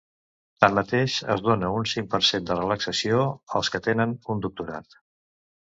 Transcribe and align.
Tanmateix, 0.63 1.17
es 1.35 1.43
dona 1.49 1.69
un 1.81 1.85
cinc 1.93 2.11
per 2.15 2.21
cent 2.31 2.49
de 2.49 2.59
relaxació 2.61 3.23
als 3.61 3.73
que 3.77 3.85
tenen 3.91 4.19
un 4.35 4.43
doctorat. 4.49 5.01